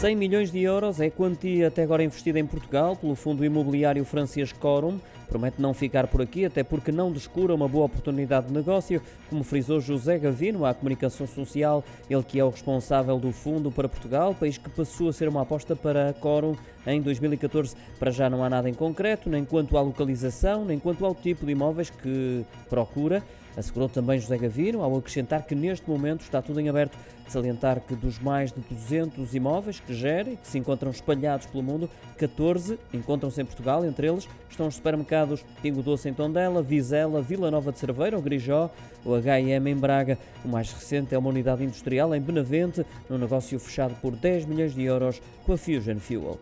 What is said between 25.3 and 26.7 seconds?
que neste momento está tudo em